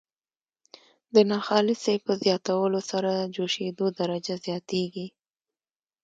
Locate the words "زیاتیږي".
4.45-5.07